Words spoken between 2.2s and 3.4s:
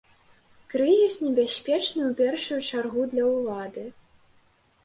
першую чаргу для